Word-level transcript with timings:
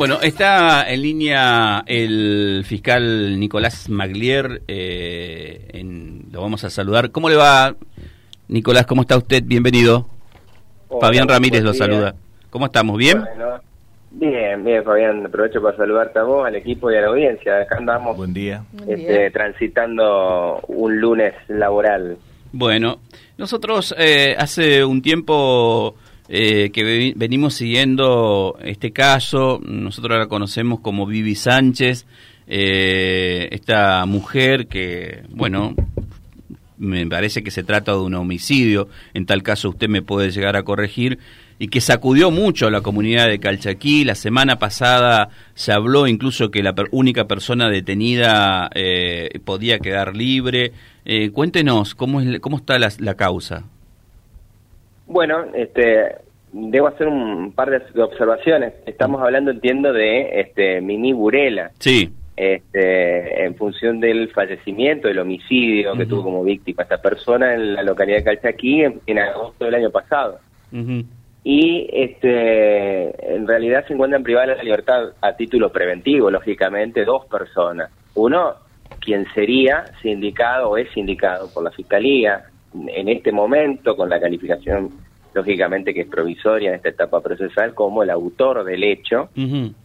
Bueno, 0.00 0.18
está 0.22 0.90
en 0.90 1.02
línea 1.02 1.82
el 1.84 2.62
fiscal 2.64 3.38
Nicolás 3.38 3.90
Maglier, 3.90 4.62
eh, 4.66 5.68
en- 5.74 6.24
lo 6.32 6.40
vamos 6.40 6.64
a 6.64 6.70
saludar. 6.70 7.10
¿Cómo 7.10 7.28
le 7.28 7.36
va, 7.36 7.74
Nicolás? 8.48 8.86
¿Cómo 8.86 9.02
está 9.02 9.18
usted? 9.18 9.42
Bienvenido. 9.44 10.06
Hola, 10.88 11.00
Fabián 11.06 11.28
Ramírez 11.28 11.62
lo 11.62 11.72
día. 11.72 11.78
saluda. 11.84 12.14
¿Cómo 12.48 12.64
estamos? 12.64 12.96
¿Bien? 12.96 13.18
Bueno, 13.20 13.60
bien, 14.12 14.64
bien, 14.64 14.82
Fabián. 14.84 15.26
Aprovecho 15.26 15.60
para 15.60 15.76
saludarte 15.76 16.18
a 16.18 16.22
vos, 16.22 16.46
al 16.46 16.56
equipo 16.56 16.90
y 16.90 16.96
a 16.96 17.02
la 17.02 17.08
audiencia. 17.08 17.58
Acá 17.60 17.76
andamos 17.76 18.16
Buen 18.16 18.32
día. 18.32 18.64
este, 18.88 19.30
transitando 19.32 20.62
un 20.68 20.98
lunes 20.98 21.34
laboral. 21.48 22.16
Bueno, 22.52 23.00
nosotros 23.36 23.94
eh, 23.98 24.34
hace 24.38 24.82
un 24.82 25.02
tiempo 25.02 25.94
eh, 26.30 26.70
que 26.72 26.84
ve- 26.84 27.12
venimos 27.16 27.54
siguiendo 27.54 28.56
este 28.62 28.92
caso, 28.92 29.60
nosotros 29.62 30.18
la 30.18 30.26
conocemos 30.28 30.80
como 30.80 31.04
Vivi 31.04 31.34
Sánchez, 31.34 32.06
eh, 32.46 33.48
esta 33.52 34.06
mujer 34.06 34.66
que, 34.68 35.24
bueno, 35.30 35.74
me 36.78 37.06
parece 37.06 37.42
que 37.42 37.50
se 37.50 37.62
trata 37.62 37.92
de 37.92 37.98
un 37.98 38.14
homicidio, 38.14 38.88
en 39.12 39.26
tal 39.26 39.42
caso 39.42 39.68
usted 39.68 39.88
me 39.88 40.02
puede 40.02 40.30
llegar 40.30 40.56
a 40.56 40.62
corregir, 40.62 41.18
y 41.58 41.68
que 41.68 41.82
sacudió 41.82 42.30
mucho 42.30 42.68
a 42.68 42.70
la 42.70 42.80
comunidad 42.80 43.28
de 43.28 43.38
Calchaquí. 43.38 44.04
La 44.04 44.14
semana 44.14 44.58
pasada 44.58 45.28
se 45.54 45.72
habló 45.72 46.06
incluso 46.06 46.50
que 46.50 46.62
la 46.62 46.74
per- 46.74 46.88
única 46.90 47.26
persona 47.28 47.68
detenida 47.68 48.70
eh, 48.74 49.28
podía 49.44 49.78
quedar 49.78 50.16
libre. 50.16 50.72
Eh, 51.04 51.30
cuéntenos, 51.32 51.94
¿cómo, 51.94 52.22
es, 52.22 52.40
cómo 52.40 52.56
está 52.56 52.78
la 52.78 53.14
causa? 53.14 53.64
Bueno, 55.10 55.46
este, 55.54 56.18
debo 56.52 56.86
hacer 56.86 57.08
un 57.08 57.50
par 57.52 57.68
de 57.68 58.00
observaciones. 58.00 58.74
Estamos 58.86 59.20
hablando, 59.20 59.50
entiendo, 59.50 59.92
de 59.92 60.40
este, 60.40 60.80
Mimi 60.80 61.12
Burela. 61.12 61.72
Sí, 61.80 62.12
Este, 62.36 63.44
en 63.44 63.56
función 63.56 63.98
del 63.98 64.30
fallecimiento, 64.30 65.08
del 65.08 65.18
homicidio 65.18 65.94
que 65.94 66.06
tuvo 66.06 66.22
como 66.22 66.44
víctima 66.44 66.84
esta 66.84 67.02
persona 67.02 67.54
en 67.54 67.74
la 67.74 67.82
localidad 67.82 68.18
de 68.18 68.24
Calchaquí 68.24 68.82
en, 68.84 69.00
en 69.06 69.18
agosto 69.18 69.64
del 69.64 69.74
año 69.74 69.90
pasado. 69.90 70.38
y 71.42 71.88
este 71.92 73.34
en 73.34 73.48
realidad 73.48 73.84
se 73.88 73.94
encuentran 73.94 74.22
privadas 74.22 74.50
de 74.50 74.56
la 74.58 74.62
libertad 74.62 75.12
a 75.20 75.32
título 75.34 75.72
preventivo, 75.72 76.30
lógicamente, 76.30 77.04
dos 77.04 77.26
personas. 77.26 77.90
Uno, 78.14 78.54
quien 79.00 79.26
sería 79.34 79.86
sindicado 80.02 80.70
o 80.70 80.76
es 80.76 80.88
sindicado 80.92 81.52
por 81.52 81.64
la 81.64 81.72
Fiscalía 81.72 82.44
en 82.74 83.08
este 83.08 83.32
momento, 83.32 83.96
con 83.96 84.08
la 84.08 84.20
calificación, 84.20 84.90
lógicamente, 85.34 85.94
que 85.94 86.02
es 86.02 86.08
provisoria 86.08 86.70
en 86.70 86.76
esta 86.76 86.88
etapa 86.90 87.20
procesal, 87.20 87.74
como 87.74 88.02
el 88.02 88.10
autor 88.10 88.64
del 88.64 88.84
hecho, 88.84 89.28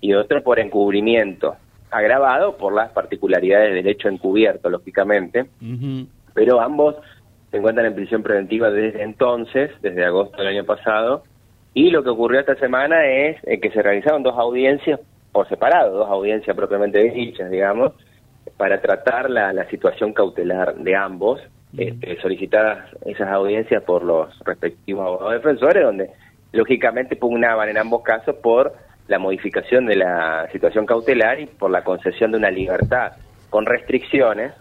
y 0.02 0.14
otro 0.14 0.44
por 0.44 0.60
encubrimiento, 0.60 1.56
agravado 1.92 2.58
por 2.58 2.74
las 2.74 2.92
particularidades 2.92 3.74
del 3.74 3.88
hecho 3.88 4.10
encubierto, 4.10 4.70
lógicamente. 4.70 5.46
Pero 6.34 6.60
ambos 6.60 6.96
se 7.52 7.58
encuentran 7.58 7.88
en 7.88 7.96
prisión 7.96 8.22
preventiva 8.22 8.70
desde 8.70 9.04
entonces, 9.04 9.72
desde 9.82 10.04
agosto 10.04 10.38
del 10.38 10.48
año 10.48 10.66
pasado, 10.66 11.24
y 11.74 11.90
lo 11.90 12.04
que 12.04 12.10
ocurrió 12.10 12.40
esta 12.40 12.56
semana 12.56 13.06
es 13.06 13.38
eh, 13.44 13.60
que 13.60 13.70
se 13.72 13.82
realizaron 13.82 14.24
dos 14.24 14.38
audiencias 14.38 15.00
por 15.32 15.48
separado, 15.50 15.98
dos 15.98 16.10
audiencias 16.10 16.56
propiamente 16.56 17.04
dichas, 17.12 17.52
digamos, 17.52 17.92
para 18.58 18.80
tratar 18.80 19.30
la, 19.30 19.52
la 19.52 19.70
situación 19.70 20.14
cautelar 20.14 20.76
de 20.76 20.96
ambos, 20.96 21.42
este, 21.78 22.22
solicitadas 22.22 22.90
esas 23.06 23.30
audiencias 23.30 23.84
por 23.84 24.04
los 24.04 24.38
respectivos 24.46 25.06
abogados 25.06 25.34
defensores, 25.34 25.84
donde 25.84 26.10
lógicamente 26.52 27.16
pugnaban 27.16 27.70
en 27.70 27.78
ambos 27.78 28.02
casos 28.04 28.36
por 28.38 28.74
la 29.08 29.20
modificación 29.20 29.86
de 29.86 29.96
la 29.96 30.48
situación 30.52 30.86
cautelar 30.86 31.40
y 31.40 31.46
por 31.46 31.70
la 31.70 31.84
concesión 31.84 32.32
de 32.32 32.38
una 32.38 32.50
libertad 32.50 33.14
con 33.50 33.66
restricciones, 33.66 34.54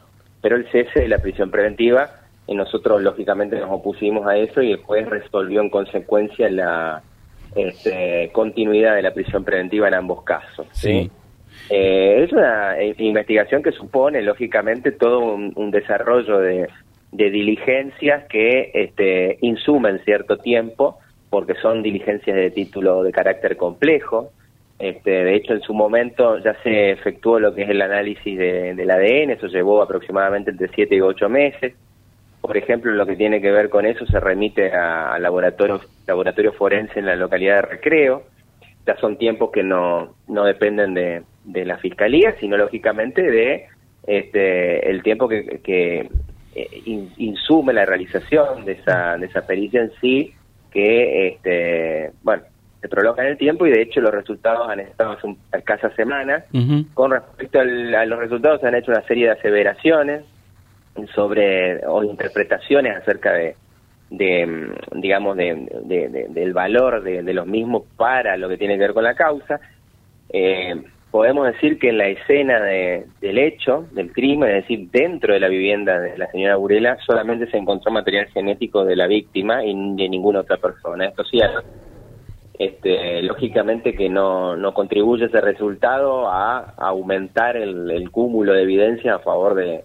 pero 0.43 0.57
el 0.57 0.71
cese 0.71 1.01
de 1.01 1.09
la 1.09 1.19
prisión 1.19 1.51
preventiva 1.51 2.11
y 2.47 2.55
nosotros 2.55 3.01
lógicamente 3.01 3.59
nos 3.59 3.71
opusimos 3.71 4.27
a 4.27 4.37
eso 4.37 4.61
y 4.61 4.73
el 4.73 4.83
juez 4.83 5.09
resolvió 5.09 5.61
en 5.61 5.71
consecuencia 5.71 6.51
la 6.51 7.03
este, 7.55 8.31
continuidad 8.33 8.97
de 8.97 9.03
la 9.03 9.15
prisión 9.15 9.45
preventiva 9.45 9.89
en 9.89 9.95
ambos 9.95 10.23
casos. 10.25 10.67
¿sí? 10.73 11.05
Sí. 11.05 11.11
Eh, 11.71 12.25
es 12.25 12.33
una 12.33 12.79
eh, 12.79 12.95
investigación 12.99 13.63
que 13.63 13.73
supone 13.73 14.21
lógicamente 14.21 14.93
todo 14.93 15.21
un, 15.21 15.53
un 15.57 15.71
desarrollo 15.71 16.39
de, 16.39 16.69
de 17.15 17.31
diligencias 17.31 18.25
que 18.29 18.73
este, 18.75 19.39
insumen 19.41 20.01
cierto 20.05 20.37
tiempo 20.39 20.99
porque 21.31 21.55
son 21.55 21.83
diligencias 21.83 22.37
de 22.37 22.51
título 22.51 23.03
de 23.05 23.13
carácter 23.13 23.57
complejo. 23.57 24.31
Este, 24.81 25.11
de 25.25 25.35
hecho, 25.37 25.53
en 25.55 25.61
su 25.61 25.73
momento 25.75 26.39
ya 26.39 26.55
se 26.65 26.91
efectuó 26.91 27.39
lo 27.39 27.55
que 27.55 27.63
es 27.63 27.71
el 27.71 27.81
análisis 27.83 28.37
de- 28.37 28.75
del 28.75 28.91
ADN, 28.91 29.31
eso 29.31 29.47
llevó 29.47 29.81
aproximadamente 29.81 30.51
entre 30.51 30.69
7 30.75 30.97
y 30.97 31.01
8 31.01 31.29
meses. 31.29 31.75
Por 32.41 32.57
ejemplo, 32.57 32.91
lo 32.93 33.07
que 33.07 33.17
tiene 33.17 33.41
que 33.41 33.51
ver 33.53 33.69
con 33.71 33.87
eso 33.87 34.05
se 34.07 34.19
remite 34.21 34.73
a, 34.73 35.15
a 35.15 35.19
laboratorios 35.21 35.83
laboratorio 36.07 36.53
forense 36.53 36.99
en 36.99 37.07
la 37.07 37.15
localidad 37.17 37.57
de 37.57 37.63
Recreo. 37.63 38.25
Ya 38.87 38.97
son 38.97 39.17
tiempos 39.17 39.51
que 39.53 39.63
no, 39.63 40.15
no 40.29 40.45
dependen 40.45 40.95
de, 40.95 41.23
de 41.45 41.65
la 41.65 41.79
fiscalía, 41.79 42.35
sino 42.41 42.57
lógicamente 42.57 43.23
de 43.23 43.67
este, 44.07 44.91
el 44.91 45.03
tiempo 45.03 45.27
que, 45.29 45.61
que 45.65 46.09
in- 46.87 47.13
insume 47.17 47.73
la 47.73 47.85
realización 47.85 48.65
de 48.65 48.73
esa, 48.73 49.17
de 49.17 49.27
esa 49.27 49.47
pericia 49.47 49.81
en 49.83 49.93
sí, 50.01 50.35
que 50.71 51.29
este, 51.29 52.13
bueno, 52.23 52.43
se 52.81 52.89
prolonga 52.89 53.23
en 53.25 53.31
el 53.31 53.39
tiempo 53.39 53.67
y 53.67 53.71
de 53.71 53.83
hecho 53.83 54.01
los 54.01 54.13
resultados 54.13 54.69
han 54.69 54.81
estado 54.81 55.13
hace 55.13 55.27
un- 55.27 55.39
escasas 55.53 55.93
semanas. 55.95 56.45
Con 56.95 57.11
respecto 57.13 57.61
al- 57.61 57.95
a 57.95 58.05
los 58.07 58.19
resultados, 58.19 58.61
se 58.61 58.67
han 58.69 58.75
hecho 58.75 58.91
una 58.93 59.03
serie 59.03 59.27
de 59.27 59.33
aseveraciones 59.33 60.25
sobre 61.15 61.85
o 61.87 62.03
interpretaciones 62.05 62.97
acerca 62.97 63.33
de, 63.33 63.57
de, 64.11 64.47
mm, 64.47 65.01
digamos, 65.01 65.37
de, 65.37 65.67
de- 65.85 66.09
de- 66.09 66.29
del 66.29 66.53
valor 66.53 67.03
de, 67.03 67.23
de 67.23 67.35
los 67.35 67.47
mismos 67.47 67.85
para 67.97 68.37
lo 68.37 68.49
que 68.49 68.57
tiene 68.57 68.75
que 68.75 68.81
ver 68.81 68.95
con 68.95 69.05
la 69.05 69.15
causa. 69.15 69.61
Eh, 70.29 70.75
podemos 71.15 71.47
decir 71.47 71.79
que 71.79 71.91
en 71.91 71.99
la 71.99 72.09
escena 72.09 72.61
de- 72.61 73.05
del 73.21 73.39
hecho, 73.39 73.87
del 73.93 74.13
crimen, 74.13 74.51
es 74.51 74.63
decir, 74.63 74.91
dentro 74.91 75.33
de 75.33 75.39
la 75.39 75.47
vivienda 75.47 76.01
de 76.01 76.19
la 76.19 76.29
señora 76.33 76.57
Burela, 76.57 76.99
solamente 77.07 77.49
se 77.53 77.57
encontró 77.57 77.93
material 77.93 78.27
genético 78.35 78.85
de 78.85 78.97
la 78.97 79.07
víctima 79.07 79.65
y 79.65 79.73
de 79.95 80.09
ninguna 80.09 80.41
otra 80.41 80.57
persona. 80.57 81.07
Esto 81.07 81.23
sí, 81.23 81.39
este, 82.59 83.23
lógicamente 83.23 83.95
que 83.95 84.09
no, 84.09 84.57
no 84.57 84.75
contribuye 84.75 85.27
ese 85.27 85.41
resultado 85.41 86.27
a, 86.27 86.75
aumentar 86.79 87.57
el, 87.57 87.93
el 87.93 88.11
cúmulo 88.11 88.53
de 88.53 88.63
evidencia 88.63 89.15
a 89.15 89.19
favor 89.21 89.55
de, 89.55 89.85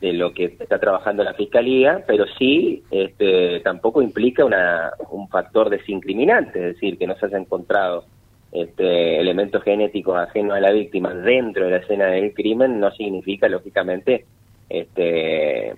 de 0.00 0.12
lo 0.12 0.32
que 0.32 0.44
está 0.44 0.78
trabajando 0.78 1.24
la 1.24 1.34
fiscalía, 1.34 2.04
pero 2.06 2.24
sí 2.38 2.84
este, 2.92 3.58
tampoco 3.64 4.00
implica 4.00 4.44
una, 4.44 4.92
un 5.10 5.28
factor 5.28 5.70
desincriminante, 5.70 6.60
es 6.60 6.74
decir, 6.74 6.96
que 6.98 7.08
no 7.08 7.16
se 7.16 7.26
haya 7.26 7.38
encontrado 7.38 8.04
este, 8.52 9.20
elementos 9.20 9.62
genéticos 9.62 10.16
ajenos 10.18 10.56
a 10.56 10.60
la 10.60 10.72
víctima 10.72 11.12
dentro 11.14 11.64
de 11.66 11.70
la 11.72 11.76
escena 11.78 12.06
del 12.06 12.32
crimen, 12.32 12.80
no 12.80 12.90
significa, 12.92 13.48
lógicamente, 13.48 14.24
este, 14.68 15.74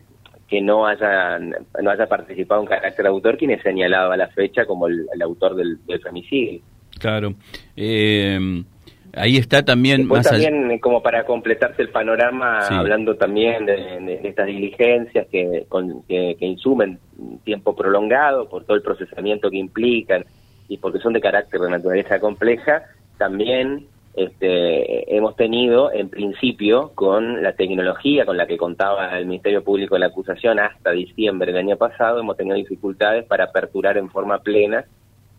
que 0.49 0.61
no 0.61 0.87
haya, 0.87 1.39
no 1.39 1.91
haya 1.91 2.07
participado 2.09 2.61
un 2.61 2.67
carácter 2.67 3.07
autor 3.07 3.37
quien 3.39 3.53
es 3.53 3.63
señalado 3.63 4.13
a 4.13 4.17
la 4.17 4.29
fecha 4.29 4.67
como 4.67 4.87
el, 4.89 5.07
el 5.15 5.23
autor 5.23 5.55
del, 5.57 5.79
del 5.87 6.01
femicidio. 6.01 6.61
Claro. 6.99 7.35
Eh, 7.77 8.39
ahí 9.15 9.37
está 9.37 9.65
también 9.65 9.99
Después 10.03 10.25
más 10.25 10.33
allá- 10.33 10.51
también, 10.51 10.79
como 10.81 11.03
para 11.03 11.25
completarse 11.25 11.83
el 11.83 11.91
panorama, 11.91 12.63
Sí. 12.63 12.75
hablando 12.75 13.17
también 13.17 13.65
de, 13.65 13.77
de- 13.77 14.19
de 14.19 14.29
estas 14.29 14.47
diligencias 14.47 15.27
que, 15.29 15.65
con- 15.69 16.03
que, 16.03 16.37
que 16.39 16.47
insumen 16.47 16.99
tiempo 17.45 17.75
prolongado 17.77 18.49
por 18.49 18.65
todo 18.65 18.77
el 18.77 18.83
procesamiento 18.83 19.51
que 19.51 19.59
implican 19.59 20.25
y 20.71 20.79
porque 20.79 21.01
son 21.01 21.13
de 21.13 21.21
carácter 21.21 21.61
de 21.61 21.69
naturaleza 21.69 22.21
compleja, 22.21 22.85
también 23.19 23.89
este, 24.15 25.17
hemos 25.17 25.35
tenido, 25.35 25.93
en 25.93 26.09
principio, 26.09 26.93
con 26.95 27.43
la 27.43 27.55
tecnología 27.55 28.25
con 28.25 28.37
la 28.37 28.47
que 28.47 28.57
contaba 28.57 29.19
el 29.19 29.27
Ministerio 29.27 29.65
Público 29.65 29.97
de 29.97 30.01
la 30.01 30.07
acusación 30.07 30.61
hasta 30.61 30.93
diciembre 30.93 31.53
del 31.53 31.67
año 31.67 31.77
pasado, 31.77 32.21
hemos 32.21 32.37
tenido 32.37 32.55
dificultades 32.55 33.25
para 33.25 33.45
aperturar 33.45 33.99
en 33.99 34.11
forma 34.11 34.39
plena 34.39 34.85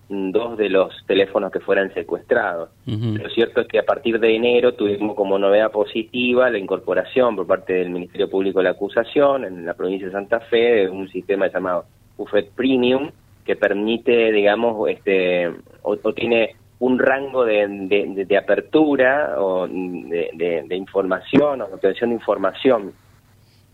dos 0.09 0.57
de 0.57 0.67
los 0.67 0.93
teléfonos 1.07 1.49
que 1.49 1.61
fueran 1.61 1.93
secuestrados. 1.93 2.69
Lo 2.85 3.29
cierto 3.29 3.61
es 3.61 3.67
que 3.69 3.79
a 3.79 3.85
partir 3.85 4.19
de 4.19 4.35
enero 4.35 4.73
tuvimos 4.73 5.15
como 5.15 5.39
novedad 5.39 5.71
positiva 5.71 6.49
la 6.49 6.57
incorporación 6.57 7.37
por 7.37 7.47
parte 7.47 7.71
del 7.75 7.89
Ministerio 7.89 8.29
Público 8.29 8.59
de 8.59 8.65
la 8.65 8.71
Acusación 8.71 9.45
en 9.45 9.65
la 9.65 9.73
provincia 9.73 10.07
de 10.07 10.11
Santa 10.11 10.41
Fe 10.41 10.57
de 10.57 10.89
un 10.89 11.07
sistema 11.07 11.47
llamado 11.47 11.85
UFED 12.17 12.47
Premium 12.53 13.11
que 13.51 13.57
permite, 13.57 14.31
digamos, 14.31 14.89
este, 14.89 15.49
o, 15.81 15.97
o 16.01 16.13
tiene 16.13 16.55
un 16.79 16.97
rango 16.97 17.43
de, 17.43 17.67
de- 17.67 18.25
apertura 18.37 19.35
o 19.37 19.67
de, 19.67 20.31
de- 20.33 20.63
información 20.77 21.61
o 21.61 21.67
de 21.67 21.73
obtención 21.73 22.11
de 22.11 22.15
información 22.15 22.93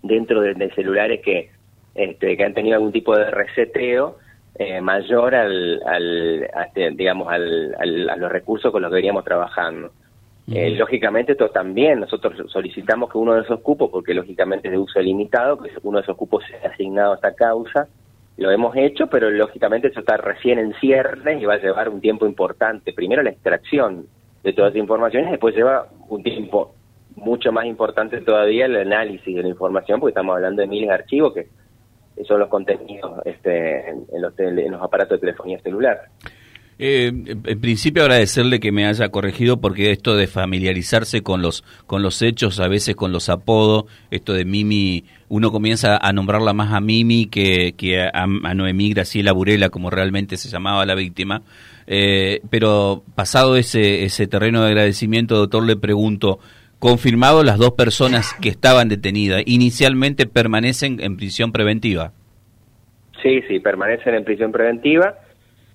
dentro 0.01 0.41
de, 0.41 0.55
celulares 0.71 1.21
que, 1.23 1.51
este, 1.93 2.35
que 2.35 2.43
han 2.43 2.55
tenido 2.55 2.75
algún 2.77 2.91
tipo 2.91 3.15
de 3.15 3.29
reseteo 3.29 4.17
eh, 4.55 4.81
mayor 4.81 5.35
al, 5.35 5.79
al 5.85 6.49
a 6.55 6.63
este, 6.63 6.89
digamos 6.91 7.31
al, 7.31 7.75
al- 7.79 8.09
a 8.09 8.15
los 8.15 8.31
recursos 8.31 8.71
con 8.71 8.81
los 8.81 8.89
que 8.89 8.95
veníamos 8.95 9.23
trabajando. 9.23 9.91
Eh, 10.51 10.71
lógicamente 10.71 11.33
esto 11.33 11.49
también, 11.51 11.99
nosotros 11.99 12.33
solicitamos 12.51 13.11
que 13.11 13.19
uno 13.19 13.35
de 13.35 13.41
esos 13.41 13.59
cupos, 13.59 13.91
porque 13.91 14.15
lógicamente 14.15 14.69
es 14.69 14.71
de 14.71 14.79
uso 14.79 14.99
limitado, 15.01 15.57
que 15.61 15.69
uno 15.83 15.99
de 15.99 16.03
esos 16.03 16.17
cupos 16.17 16.43
sea 16.47 16.71
asignado 16.71 17.11
a 17.11 17.15
esta 17.15 17.35
causa, 17.35 17.87
lo 18.37 18.51
hemos 18.51 18.75
hecho, 18.75 19.07
pero 19.07 19.29
lógicamente 19.29 19.87
eso 19.87 19.99
está 19.99 20.17
recién 20.17 20.59
en 20.59 20.73
cierre 20.75 21.39
y 21.39 21.45
va 21.45 21.55
a 21.55 21.59
llevar 21.59 21.89
un 21.89 21.99
tiempo 21.99 22.25
importante. 22.25 22.93
Primero 22.93 23.23
la 23.23 23.31
extracción 23.31 24.05
de 24.43 24.53
todas 24.53 24.73
las 24.73 24.79
informaciones, 24.79 25.31
después 25.31 25.55
lleva 25.55 25.87
un 26.07 26.23
tiempo 26.23 26.75
mucho 27.15 27.51
más 27.51 27.65
importante 27.65 28.21
todavía 28.21 28.67
el 28.67 28.77
análisis 28.77 29.35
de 29.35 29.41
la 29.41 29.49
información, 29.49 29.99
porque 29.99 30.11
estamos 30.11 30.35
hablando 30.35 30.61
de 30.61 30.67
miles 30.67 30.89
de 30.89 30.93
archivos 30.93 31.33
que 31.33 31.47
son 32.25 32.39
los 32.39 32.49
contenidos 32.49 33.19
este, 33.25 33.89
en, 33.89 34.21
los 34.21 34.37
en 34.39 34.71
los 34.71 34.81
aparatos 34.81 35.19
de 35.19 35.27
telefonía 35.27 35.59
celular. 35.59 36.01
Eh, 36.79 37.07
en 37.07 37.59
principio 37.59 38.03
agradecerle 38.03 38.59
que 38.59 38.71
me 38.71 38.85
haya 38.85 39.09
corregido 39.09 39.59
porque 39.59 39.89
esto 39.89 40.15
de 40.15 40.27
familiarizarse 40.27 41.23
con 41.23 41.41
los 41.41 41.63
con 41.87 42.03
los 42.03 42.21
hechos, 42.21 42.59
a 42.59 42.67
veces 42.67 42.95
con 42.95 43.11
los 43.11 43.29
apodos, 43.29 43.85
esto 44.11 44.33
de 44.33 44.45
Mimi, 44.45 45.03
uno 45.27 45.51
comienza 45.51 45.97
a 45.97 46.13
nombrarla 46.13 46.53
más 46.53 46.73
a 46.73 46.79
Mimi 46.79 47.25
que, 47.25 47.73
que 47.75 48.03
a, 48.03 48.11
a, 48.13 48.53
Noemí 48.53 48.91
Graciela 48.93 49.31
Burela, 49.31 49.69
como 49.69 49.89
realmente 49.89 50.37
se 50.37 50.49
llamaba 50.49 50.85
la 50.85 50.93
víctima. 50.93 51.41
Eh, 51.87 52.41
pero 52.51 53.03
pasado 53.15 53.57
ese, 53.57 54.03
ese 54.03 54.27
terreno 54.27 54.61
de 54.61 54.67
agradecimiento, 54.67 55.35
doctor, 55.35 55.65
le 55.65 55.77
pregunto, 55.77 56.37
confirmado 56.77 57.43
las 57.43 57.57
dos 57.57 57.71
personas 57.71 58.35
que 58.35 58.49
estaban 58.49 58.87
detenidas, 58.87 59.41
inicialmente 59.47 60.27
permanecen 60.27 60.99
en 61.01 61.17
prisión 61.17 61.51
preventiva. 61.51 62.11
Sí, 63.23 63.41
sí, 63.47 63.59
permanecen 63.59 64.13
en 64.13 64.23
prisión 64.23 64.51
preventiva 64.51 65.15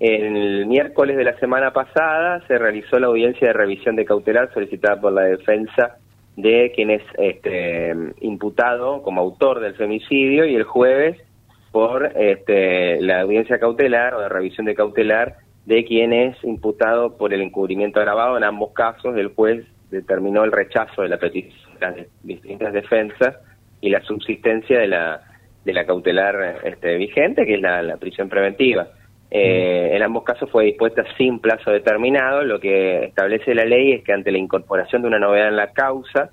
el 0.02 0.66
miércoles 0.66 1.16
de 1.16 1.22
la 1.22 1.38
semana 1.38 1.72
pasada 1.72 2.44
se 2.48 2.58
realizó 2.58 2.98
la 2.98 3.06
audiencia 3.06 3.46
de 3.46 3.52
revisión 3.52 3.94
de 3.94 4.04
cautelar 4.04 4.52
solicitada 4.52 5.00
por 5.00 5.12
la 5.12 5.22
defensa 5.22 5.98
de 6.36 6.72
quien 6.74 6.90
es 6.90 7.02
este, 7.18 7.94
imputado 8.20 9.00
como 9.02 9.20
autor 9.20 9.60
del 9.60 9.76
femicidio 9.76 10.44
y 10.44 10.56
el 10.56 10.64
jueves 10.64 11.22
por 11.70 12.04
este, 12.16 13.00
la 13.00 13.20
audiencia 13.20 13.60
cautelar 13.60 14.14
o 14.14 14.20
de 14.22 14.28
revisión 14.28 14.66
de 14.66 14.74
cautelar 14.74 15.36
de 15.66 15.84
quien 15.84 16.12
es 16.12 16.36
imputado 16.42 17.16
por 17.16 17.32
el 17.32 17.40
encubrimiento 17.40 18.00
agravado. 18.00 18.36
En 18.36 18.42
ambos 18.42 18.72
casos 18.72 19.16
el 19.16 19.28
juez 19.28 19.64
determinó 19.92 20.42
el 20.42 20.50
rechazo 20.50 21.02
de 21.02 21.10
la 21.10 21.18
petición 21.18 21.78
las 21.80 21.94
distintas 22.24 22.72
defensas 22.72 23.36
y 23.80 23.88
la 23.90 24.00
subsistencia 24.02 24.80
de 24.80 24.88
la, 24.88 25.22
de 25.64 25.72
la 25.72 25.86
cautelar 25.86 26.60
este, 26.64 26.96
vigente, 26.96 27.46
que 27.46 27.54
es 27.54 27.60
la 27.60 27.96
prisión 27.98 28.28
preventiva. 28.28 28.88
Eh, 29.34 29.96
en 29.96 30.02
ambos 30.02 30.24
casos 30.24 30.50
fue 30.50 30.66
dispuesta 30.66 31.04
sin 31.16 31.38
plazo 31.38 31.70
determinado. 31.70 32.44
Lo 32.44 32.60
que 32.60 33.04
establece 33.04 33.54
la 33.54 33.64
ley 33.64 33.92
es 33.92 34.04
que 34.04 34.12
ante 34.12 34.30
la 34.30 34.36
incorporación 34.36 35.00
de 35.00 35.08
una 35.08 35.18
novedad 35.18 35.48
en 35.48 35.56
la 35.56 35.72
causa, 35.72 36.30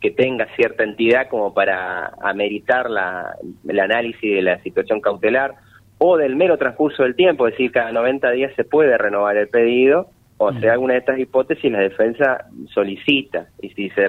que 0.00 0.10
tenga 0.10 0.48
cierta 0.56 0.82
entidad 0.82 1.28
como 1.28 1.54
para 1.54 2.12
ameritar 2.20 2.90
la, 2.90 3.36
el 3.68 3.78
análisis 3.78 4.34
de 4.34 4.42
la 4.42 4.60
situación 4.64 5.00
cautelar 5.00 5.54
o 5.98 6.16
del 6.16 6.34
mero 6.34 6.58
transcurso 6.58 7.04
del 7.04 7.14
tiempo, 7.14 7.46
es 7.46 7.54
decir, 7.54 7.70
cada 7.70 7.92
90 7.92 8.32
días 8.32 8.52
se 8.56 8.64
puede 8.64 8.98
renovar 8.98 9.36
el 9.36 9.46
pedido, 9.46 10.08
o 10.36 10.52
sea, 10.54 10.72
alguna 10.72 10.94
de 10.94 10.98
estas 10.98 11.20
hipótesis 11.20 11.70
la 11.70 11.78
defensa 11.78 12.46
solicita 12.74 13.46
y 13.60 13.68
si 13.68 13.88
se, 13.90 14.08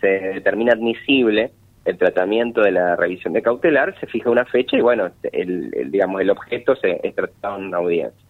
se 0.00 0.08
determina 0.08 0.72
admisible 0.72 1.50
el 1.84 1.98
tratamiento 1.98 2.62
de 2.62 2.72
la 2.72 2.96
revisión 2.96 3.34
de 3.34 3.42
cautelar, 3.42 3.98
se 4.00 4.06
fija 4.06 4.30
una 4.30 4.44
fecha 4.44 4.76
y 4.76 4.80
bueno, 4.80 5.10
el, 5.32 5.90
digamos 5.90 6.20
el 6.20 6.30
objeto 6.30 6.74
se 6.76 7.00
es 7.02 7.14
tratado 7.14 7.58
en 7.58 7.64
una 7.66 7.78
audiencia. 7.78 8.24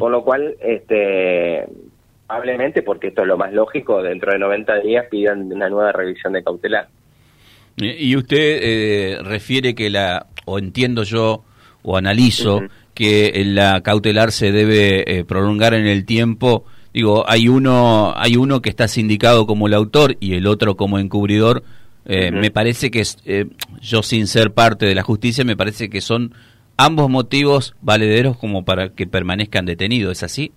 Con 0.00 0.10
lo 0.10 0.24
cual, 0.24 0.56
este, 0.60 1.64
probablemente, 2.26 2.82
porque 2.82 3.08
esto 3.08 3.22
es 3.22 3.28
lo 3.28 3.36
más 3.36 3.52
lógico, 3.52 4.02
dentro 4.02 4.32
de 4.32 4.38
90 4.40 4.80
días 4.80 5.06
pidan 5.08 5.52
una 5.52 5.68
nueva 5.68 5.92
revisión 5.92 6.32
de 6.32 6.42
cautelar. 6.42 6.88
Y 7.76 8.16
usted 8.16 8.58
eh, 8.62 9.18
refiere 9.22 9.76
que 9.76 9.88
la, 9.88 10.26
o 10.44 10.58
entiendo 10.58 11.04
yo, 11.04 11.44
o 11.82 11.96
analizo, 11.96 12.62
que 12.94 13.32
la 13.46 13.80
cautelar 13.82 14.32
se 14.32 14.50
debe 14.50 15.18
eh, 15.18 15.24
prolongar 15.24 15.74
en 15.74 15.86
el 15.86 16.04
tiempo. 16.04 16.64
Digo, 16.92 17.24
hay 17.28 17.48
uno, 17.48 18.12
hay 18.16 18.36
uno 18.36 18.60
que 18.60 18.70
está 18.70 18.88
sindicado 18.88 19.46
como 19.46 19.68
el 19.68 19.74
autor 19.74 20.16
y 20.18 20.34
el 20.34 20.48
otro 20.48 20.76
como 20.76 20.98
encubridor 20.98 21.62
eh, 22.12 22.32
me 22.32 22.50
parece 22.50 22.90
que 22.90 23.04
eh, 23.24 23.46
yo 23.80 24.02
sin 24.02 24.26
ser 24.26 24.50
parte 24.50 24.84
de 24.84 24.96
la 24.96 25.02
justicia, 25.02 25.44
me 25.44 25.56
parece 25.56 25.88
que 25.88 26.00
son 26.00 26.34
ambos 26.76 27.08
motivos 27.08 27.76
valederos 27.82 28.36
como 28.36 28.64
para 28.64 28.88
que 28.88 29.06
permanezcan 29.06 29.64
detenidos, 29.64 30.18
¿es 30.18 30.22
así? 30.24 30.52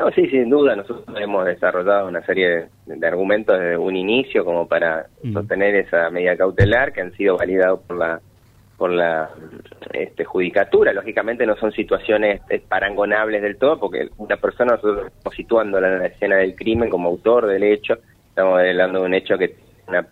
No, 0.00 0.10
sí, 0.10 0.28
sin 0.28 0.50
duda. 0.50 0.74
Nosotros 0.74 1.04
hemos 1.16 1.46
desarrollado 1.46 2.08
una 2.08 2.22
serie 2.26 2.66
de, 2.86 3.06
argumentos 3.06 3.56
desde 3.56 3.76
un 3.76 3.94
inicio 3.94 4.44
como 4.44 4.66
para 4.66 5.06
sostener 5.32 5.76
esa 5.76 6.10
medida 6.10 6.36
cautelar 6.36 6.92
que 6.92 7.02
han 7.02 7.12
sido 7.12 7.36
validados 7.36 7.80
por 7.86 7.96
la 7.96 8.20
por 8.76 8.90
la 8.90 9.30
este, 9.92 10.24
judicatura. 10.24 10.92
Lógicamente 10.92 11.46
no 11.46 11.56
son 11.56 11.70
situaciones 11.70 12.40
eh, 12.50 12.60
parangonables 12.68 13.42
del 13.42 13.56
todo, 13.56 13.78
porque 13.78 14.10
una 14.18 14.36
persona, 14.36 14.72
nosotros 14.72 15.06
estamos 15.06 15.36
situándola 15.36 15.92
en 15.92 15.98
la 16.00 16.06
escena 16.06 16.36
del 16.36 16.56
crimen 16.56 16.90
como 16.90 17.08
autor 17.08 17.46
del 17.46 17.62
hecho, 17.62 17.96
estamos 18.28 18.58
hablando 18.58 19.00
de 19.00 19.06
un 19.06 19.14
hecho 19.14 19.38
que 19.38 19.54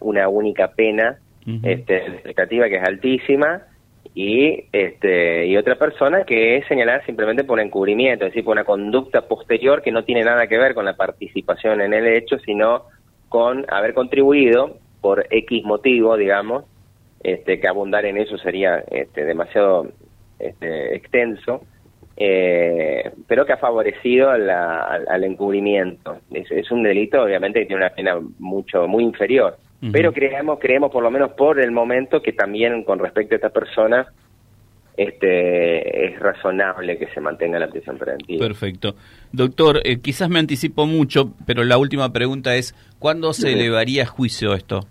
una, 0.00 0.28
única 0.28 0.72
pena 0.72 1.18
este, 1.62 1.96
expectativa 1.96 2.68
que 2.68 2.76
es 2.76 2.82
altísima 2.82 3.62
y 4.14 4.64
este 4.72 5.46
y 5.46 5.56
otra 5.56 5.76
persona 5.76 6.24
que 6.24 6.56
es 6.56 6.66
señalada 6.68 7.04
simplemente 7.04 7.44
por 7.44 7.60
encubrimiento, 7.60 8.24
es 8.24 8.30
decir, 8.30 8.44
por 8.44 8.52
una 8.52 8.64
conducta 8.64 9.22
posterior 9.22 9.82
que 9.82 9.90
no 9.90 10.04
tiene 10.04 10.22
nada 10.22 10.46
que 10.46 10.56
ver 10.56 10.74
con 10.74 10.84
la 10.84 10.96
participación 10.96 11.80
en 11.80 11.92
el 11.92 12.06
hecho, 12.06 12.38
sino 12.38 12.84
con 13.28 13.66
haber 13.68 13.94
contribuido 13.94 14.78
por 15.00 15.26
X 15.30 15.64
motivo, 15.64 16.16
digamos, 16.16 16.64
este, 17.22 17.58
que 17.58 17.68
abundar 17.68 18.06
en 18.06 18.18
eso 18.18 18.38
sería 18.38 18.84
este, 18.90 19.24
demasiado 19.24 19.88
este, 20.38 20.94
extenso, 20.94 21.62
eh, 22.16 23.10
pero 23.26 23.44
que 23.44 23.54
ha 23.54 23.56
favorecido 23.56 24.30
al, 24.30 25.24
encubrimiento. 25.24 26.18
Es, 26.30 26.50
es, 26.52 26.70
un 26.70 26.84
delito, 26.84 27.22
obviamente, 27.22 27.60
que 27.60 27.66
tiene 27.66 27.82
una 27.82 27.94
pena 27.94 28.20
mucho 28.38 28.86
muy 28.86 29.02
inferior 29.02 29.56
pero 29.92 30.12
creemos, 30.12 30.58
creemos 30.60 30.90
por 30.90 31.02
lo 31.02 31.10
menos 31.10 31.32
por 31.32 31.60
el 31.60 31.70
momento 31.70 32.22
que 32.22 32.32
también 32.32 32.84
con 32.84 32.98
respecto 32.98 33.34
a 33.34 33.36
esta 33.36 33.50
persona 33.50 34.06
este, 34.96 36.06
es 36.06 36.18
razonable 36.20 36.98
que 36.98 37.08
se 37.08 37.20
mantenga 37.20 37.58
la 37.58 37.68
prisión 37.68 37.98
preventiva. 37.98 38.46
Perfecto. 38.46 38.94
Doctor, 39.32 39.80
eh, 39.84 40.00
quizás 40.00 40.28
me 40.28 40.38
anticipo 40.38 40.86
mucho, 40.86 41.32
pero 41.46 41.64
la 41.64 41.78
última 41.78 42.12
pregunta 42.12 42.54
es, 42.54 42.74
¿cuándo 42.98 43.32
se 43.32 43.52
elevaría 43.52 44.04
a 44.04 44.06
juicio 44.06 44.54
esto? 44.54 44.86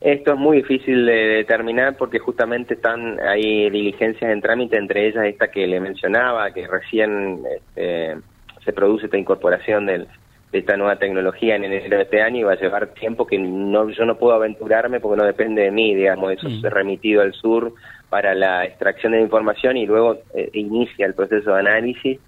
Esto 0.00 0.34
es 0.34 0.38
muy 0.38 0.58
difícil 0.58 1.06
de 1.06 1.12
determinar 1.12 1.96
porque 1.96 2.20
justamente 2.20 2.74
están 2.74 3.18
hay 3.20 3.68
diligencias 3.70 4.30
en 4.30 4.40
trámite, 4.40 4.76
entre 4.76 5.08
ellas 5.08 5.24
esta 5.24 5.50
que 5.50 5.66
le 5.66 5.80
mencionaba, 5.80 6.52
que 6.52 6.68
recién 6.68 7.40
este, 7.56 8.16
se 8.64 8.72
produce 8.72 9.06
esta 9.06 9.18
incorporación 9.18 9.86
del, 9.86 10.06
de 10.52 10.58
esta 10.58 10.76
nueva 10.76 10.96
tecnología 10.96 11.56
en 11.56 11.64
enero 11.64 11.98
de 11.98 12.04
este 12.04 12.22
año 12.22 12.38
y 12.38 12.42
va 12.42 12.52
a 12.52 12.60
llevar 12.60 12.88
tiempo 12.88 13.26
que 13.26 13.38
no 13.38 13.90
yo 13.90 14.04
no 14.06 14.16
puedo 14.16 14.34
aventurarme 14.34 15.00
porque 15.00 15.20
no 15.20 15.26
depende 15.26 15.62
de 15.62 15.70
mí, 15.70 15.94
digamos, 15.94 16.32
eso 16.32 16.48
mm. 16.48 16.64
es 16.66 16.72
remitido 16.72 17.22
al 17.22 17.34
sur 17.34 17.74
para 18.08 18.34
la 18.34 18.64
extracción 18.64 19.12
de 19.12 19.20
información 19.20 19.76
y 19.76 19.86
luego 19.86 20.18
eh, 20.34 20.48
inicia 20.54 21.06
el 21.06 21.14
proceso 21.14 21.52
de 21.52 21.60
análisis 21.60 22.18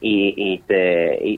y, 0.00 0.60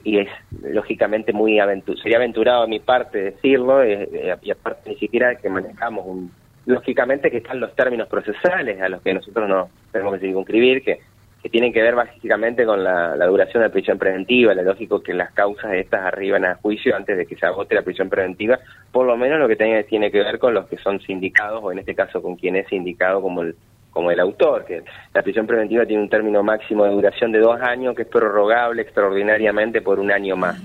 y, 0.04 0.18
es 0.18 0.28
lógicamente 0.62 1.32
muy 1.32 1.58
aventur 1.58 1.98
sería 1.98 2.18
aventurado 2.18 2.62
a 2.62 2.66
mi 2.66 2.78
parte 2.78 3.22
decirlo 3.22 3.82
eh, 3.82 4.08
eh, 4.12 4.36
y 4.42 4.50
aparte 4.50 4.90
ni 4.90 4.96
siquiera 4.96 5.34
que 5.36 5.48
manejamos 5.48 6.06
un 6.06 6.30
lógicamente 6.66 7.30
que 7.30 7.38
están 7.38 7.58
los 7.58 7.74
términos 7.74 8.06
procesales 8.08 8.80
a 8.80 8.88
los 8.90 9.00
que 9.00 9.14
nosotros 9.14 9.48
no 9.48 9.70
tenemos 9.90 10.14
que 10.14 10.26
circunscribir 10.26 10.84
que 10.84 11.00
que 11.42 11.48
tienen 11.48 11.72
que 11.72 11.82
ver 11.82 11.94
básicamente 11.94 12.66
con 12.66 12.84
la, 12.84 13.14
duración 13.26 13.62
de 13.62 13.68
la 13.68 13.72
prisión 13.72 13.98
preventiva. 13.98 14.54
Lo 14.54 14.62
lógico 14.62 15.02
que 15.02 15.14
las 15.14 15.32
causas 15.32 15.72
estas 15.74 16.04
arriban 16.04 16.44
a 16.44 16.56
juicio 16.56 16.94
antes 16.94 17.16
de 17.16 17.26
que 17.26 17.36
se 17.36 17.46
agote 17.46 17.74
la 17.74 17.82
prisión 17.82 18.08
preventiva, 18.08 18.58
por 18.92 19.06
lo 19.06 19.16
menos 19.16 19.38
lo 19.38 19.48
que 19.48 19.56
tiene, 19.56 19.84
tiene 19.84 20.10
que 20.10 20.18
ver 20.18 20.38
con 20.38 20.54
los 20.54 20.66
que 20.68 20.76
son 20.78 21.00
sindicados, 21.00 21.60
o 21.62 21.72
en 21.72 21.78
este 21.78 21.94
caso 21.94 22.20
con 22.20 22.36
quien 22.36 22.56
es 22.56 22.68
sindicado 22.68 23.22
como 23.22 23.42
el, 23.42 23.54
como 23.90 24.10
el 24.10 24.20
autor, 24.20 24.64
que 24.64 24.82
la 25.14 25.22
prisión 25.22 25.46
preventiva 25.46 25.86
tiene 25.86 26.02
un 26.02 26.10
término 26.10 26.42
máximo 26.42 26.84
de 26.84 26.90
duración 26.90 27.32
de 27.32 27.38
dos 27.38 27.60
años, 27.60 27.94
que 27.94 28.02
es 28.02 28.08
prorrogable 28.08 28.82
extraordinariamente 28.82 29.80
por 29.80 29.98
un 29.98 30.10
año 30.10 30.36
más. 30.36 30.60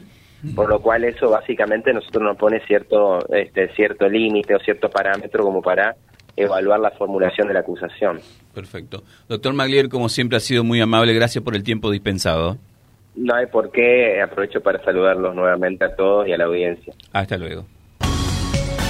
Por 0.53 0.70
lo 0.70 0.79
cual 0.79 1.03
eso 1.05 1.29
básicamente 1.29 1.91
nosotros 1.91 2.24
nos 2.24 2.38
pone 2.38 2.60
cierto, 2.67 3.20
este, 3.34 3.70
cierto 3.70 4.08
límite 4.08 4.53
o 4.53 4.60
cierto 4.60 4.89
parámetro 4.91 5.44
como 5.44 5.62
para 5.62 5.96
evaluar 6.36 6.80
la 6.80 6.92
formulación 6.92 7.48
de 7.48 7.54
la 7.54 7.62
acusación. 7.62 8.20
Perfecto. 8.54 9.04
Doctor 9.27 9.54
Maglier, 9.54 9.89
como 9.89 10.10
siempre 10.10 10.38
ha 10.38 10.42
sido 10.42 10.63
muy 10.63 10.82
amable, 10.82 11.13
gracias 11.13 11.44
por 11.44 11.56
el 11.56 11.63
tiempo 11.63 11.92
dispensado. 11.92 12.58
No 13.15 13.36
hay 13.36 13.46
por 13.46 13.72
qué, 13.72 14.22
aprovecho 14.22 14.62
para 14.62 14.84
saludarlos 14.84 15.36
nuevamente 15.36 15.86
a 15.86 15.96
todos 15.96 16.27
y 16.27 16.34
a 16.34 16.38
la 16.38 16.46
audiencia. 16.46 16.94
Hasta 17.13 17.38
luego 17.38 17.65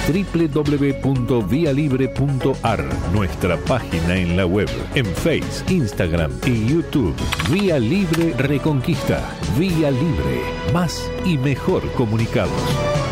www.vialibre.ar, 0.06 2.84
nuestra 3.12 3.56
página 3.56 4.16
en 4.16 4.36
la 4.36 4.46
web, 4.46 4.68
en 4.94 5.06
Face, 5.06 5.64
Instagram 5.72 6.30
y 6.46 6.72
YouTube. 6.72 7.16
Vía 7.50 7.78
Libre 7.78 8.34
Reconquista. 8.38 9.20
Vía 9.58 9.90
Libre. 9.90 10.42
Más 10.72 11.10
y 11.24 11.38
mejor 11.38 11.90
comunicados. 11.92 13.05